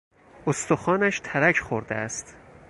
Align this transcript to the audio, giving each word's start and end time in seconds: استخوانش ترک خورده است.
استخوانش 0.47 1.19
ترک 1.23 1.59
خورده 1.59 1.95
است. 1.95 2.35